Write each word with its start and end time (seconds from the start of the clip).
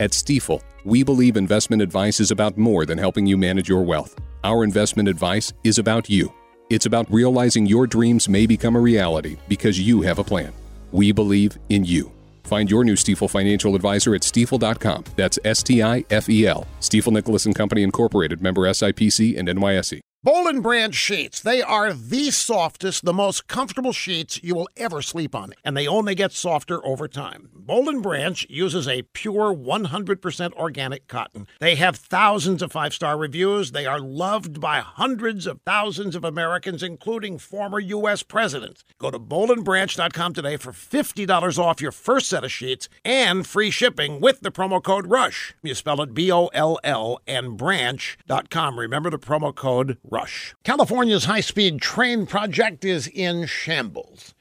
At 0.00 0.10
Stifel, 0.10 0.60
we 0.84 1.04
believe 1.04 1.36
investment 1.36 1.80
advice 1.80 2.18
is 2.18 2.32
about 2.32 2.58
more 2.58 2.84
than 2.84 2.98
helping 2.98 3.26
you 3.26 3.36
manage 3.36 3.68
your 3.68 3.82
wealth. 3.82 4.18
Our 4.42 4.64
investment 4.64 5.08
advice 5.08 5.52
is 5.62 5.78
about 5.78 6.10
you. 6.10 6.34
It's 6.68 6.86
about 6.86 7.06
realizing 7.12 7.64
your 7.64 7.86
dreams 7.86 8.28
may 8.28 8.44
become 8.46 8.74
a 8.74 8.80
reality 8.80 9.36
because 9.48 9.78
you 9.78 10.02
have 10.02 10.18
a 10.18 10.24
plan. 10.24 10.52
We 10.90 11.12
believe 11.12 11.56
in 11.68 11.84
you. 11.84 12.10
Find 12.42 12.68
your 12.68 12.82
new 12.82 12.94
Stifel 12.94 13.30
financial 13.30 13.76
advisor 13.76 14.16
at 14.16 14.22
stifel.com. 14.22 15.04
That's 15.14 15.38
S 15.44 15.62
T 15.62 15.80
I 15.80 16.04
F 16.10 16.28
E 16.28 16.44
L. 16.44 16.66
Stifel 16.80 17.12
Nicolaus 17.12 17.46
and 17.46 17.54
Company 17.54 17.84
Incorporated, 17.84 18.42
member 18.42 18.62
SIPC 18.62 19.38
and 19.38 19.46
NYSE. 19.46 20.00
Boll 20.24 20.48
and 20.48 20.62
Branch 20.62 20.94
sheets. 20.94 21.40
They 21.40 21.62
are 21.62 21.92
the 21.92 22.30
softest, 22.32 23.04
the 23.04 23.12
most 23.12 23.46
comfortable 23.46 23.92
sheets 23.92 24.42
you 24.42 24.56
will 24.56 24.68
ever 24.76 25.02
sleep 25.02 25.36
on, 25.36 25.52
and 25.62 25.76
they 25.76 25.86
only 25.86 26.14
get 26.14 26.32
softer 26.32 26.84
over 26.84 27.06
time. 27.06 27.50
Boll 27.66 27.88
and 27.88 28.02
Branch 28.02 28.46
uses 28.50 28.86
a 28.86 29.02
pure 29.14 29.54
100% 29.54 30.52
organic 30.52 31.08
cotton. 31.08 31.46
They 31.60 31.76
have 31.76 31.96
thousands 31.96 32.60
of 32.60 32.72
five-star 32.72 33.16
reviews. 33.16 33.72
They 33.72 33.86
are 33.86 33.98
loved 33.98 34.60
by 34.60 34.80
hundreds 34.80 35.46
of 35.46 35.62
thousands 35.64 36.14
of 36.14 36.24
Americans, 36.24 36.82
including 36.82 37.38
former 37.38 37.80
U.S. 37.80 38.22
presidents. 38.22 38.84
Go 38.98 39.10
to 39.10 39.18
bollandbranch.com 39.18 40.34
today 40.34 40.58
for 40.58 40.72
$50 40.72 41.58
off 41.58 41.80
your 41.80 41.92
first 41.92 42.28
set 42.28 42.44
of 42.44 42.52
sheets 42.52 42.90
and 43.02 43.46
free 43.46 43.70
shipping 43.70 44.20
with 44.20 44.40
the 44.40 44.52
promo 44.52 44.82
code 44.82 45.06
RUSH. 45.06 45.54
You 45.62 45.74
spell 45.74 46.02
it 46.02 46.12
B-O-L-L 46.12 47.20
and 47.26 47.56
branch.com. 47.56 48.78
Remember 48.78 49.08
the 49.08 49.18
promo 49.18 49.54
code 49.54 49.96
rush. 50.04 50.54
California's 50.64 51.24
high 51.24 51.40
speed 51.40 51.80
train 51.80 52.26
project 52.26 52.84
is 52.84 53.06
in 53.08 53.46
shambles. 53.46 54.34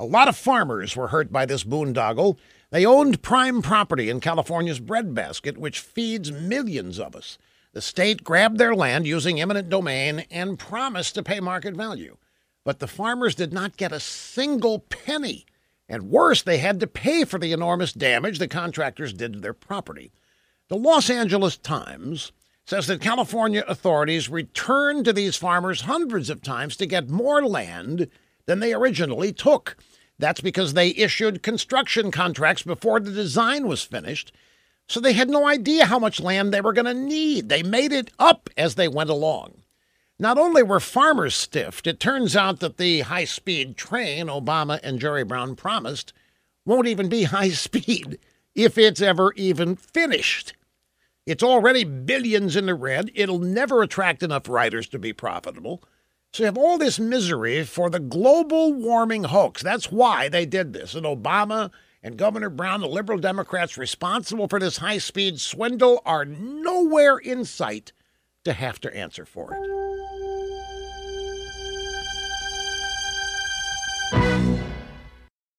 A 0.00 0.04
lot 0.06 0.28
of 0.28 0.36
farmers 0.36 0.96
were 0.96 1.08
hurt 1.08 1.30
by 1.30 1.44
this 1.44 1.62
boondoggle. 1.62 2.38
They 2.70 2.86
owned 2.86 3.20
prime 3.20 3.60
property 3.60 4.08
in 4.08 4.20
California's 4.20 4.80
breadbasket, 4.80 5.58
which 5.58 5.78
feeds 5.78 6.32
millions 6.32 6.98
of 6.98 7.14
us. 7.14 7.36
The 7.74 7.82
state 7.82 8.24
grabbed 8.24 8.56
their 8.56 8.74
land 8.74 9.06
using 9.06 9.38
eminent 9.38 9.68
domain 9.68 10.24
and 10.30 10.58
promised 10.58 11.16
to 11.16 11.22
pay 11.22 11.38
market 11.38 11.74
value. 11.74 12.16
But 12.64 12.78
the 12.78 12.86
farmers 12.86 13.34
did 13.34 13.52
not 13.52 13.76
get 13.76 13.92
a 13.92 14.00
single 14.00 14.78
penny. 14.78 15.44
And 15.86 16.08
worse, 16.08 16.40
they 16.40 16.56
had 16.56 16.80
to 16.80 16.86
pay 16.86 17.26
for 17.26 17.38
the 17.38 17.52
enormous 17.52 17.92
damage 17.92 18.38
the 18.38 18.48
contractors 18.48 19.12
did 19.12 19.34
to 19.34 19.38
their 19.38 19.52
property. 19.52 20.12
The 20.68 20.78
Los 20.78 21.10
Angeles 21.10 21.58
Times 21.58 22.32
says 22.64 22.86
that 22.86 23.02
California 23.02 23.64
authorities 23.68 24.30
returned 24.30 25.04
to 25.04 25.12
these 25.12 25.36
farmers 25.36 25.82
hundreds 25.82 26.30
of 26.30 26.40
times 26.40 26.74
to 26.76 26.86
get 26.86 27.10
more 27.10 27.44
land 27.44 28.08
than 28.50 28.58
they 28.58 28.74
originally 28.74 29.32
took. 29.32 29.76
That's 30.18 30.40
because 30.40 30.74
they 30.74 30.88
issued 30.88 31.40
construction 31.40 32.10
contracts 32.10 32.64
before 32.64 32.98
the 32.98 33.12
design 33.12 33.68
was 33.68 33.84
finished, 33.84 34.32
so 34.88 34.98
they 34.98 35.12
had 35.12 35.30
no 35.30 35.46
idea 35.46 35.86
how 35.86 36.00
much 36.00 36.20
land 36.20 36.52
they 36.52 36.60
were 36.60 36.72
going 36.72 36.86
to 36.86 36.92
need. 36.94 37.48
They 37.48 37.62
made 37.62 37.92
it 37.92 38.10
up 38.18 38.50
as 38.56 38.74
they 38.74 38.88
went 38.88 39.08
along. 39.08 39.62
Not 40.18 40.36
only 40.36 40.64
were 40.64 40.80
farmers 40.80 41.36
stiffed, 41.36 41.86
it 41.86 42.00
turns 42.00 42.34
out 42.34 42.58
that 42.58 42.76
the 42.76 43.02
high 43.02 43.24
speed 43.24 43.76
train 43.76 44.26
Obama 44.26 44.80
and 44.82 44.98
Jerry 44.98 45.22
Brown 45.22 45.54
promised 45.54 46.12
won't 46.66 46.88
even 46.88 47.08
be 47.08 47.22
high 47.36 47.50
speed 47.50 48.18
if 48.56 48.76
it's 48.76 49.00
ever 49.00 49.32
even 49.34 49.76
finished. 49.76 50.54
It's 51.24 51.44
already 51.44 51.84
billions 51.84 52.56
in 52.56 52.66
the 52.66 52.74
red. 52.74 53.12
It'll 53.14 53.38
never 53.38 53.80
attract 53.80 54.24
enough 54.24 54.48
riders 54.48 54.88
to 54.88 54.98
be 54.98 55.12
profitable. 55.12 55.84
So 56.32 56.44
you 56.44 56.46
have 56.46 56.58
all 56.58 56.78
this 56.78 57.00
misery 57.00 57.64
for 57.64 57.90
the 57.90 57.98
global 57.98 58.72
warming 58.72 59.24
hoax. 59.24 59.62
That's 59.62 59.90
why 59.90 60.28
they 60.28 60.46
did 60.46 60.72
this. 60.72 60.94
And 60.94 61.04
Obama 61.04 61.70
and 62.04 62.16
Governor 62.16 62.50
Brown, 62.50 62.80
the 62.80 62.86
liberal 62.86 63.18
Democrats 63.18 63.76
responsible 63.76 64.46
for 64.46 64.60
this 64.60 64.76
high 64.76 64.98
speed 64.98 65.40
swindle, 65.40 66.00
are 66.06 66.24
nowhere 66.24 67.18
in 67.18 67.44
sight 67.44 67.92
to 68.44 68.52
have 68.52 68.80
to 68.80 68.96
answer 68.96 69.24
for 69.24 69.54
it. 69.54 69.79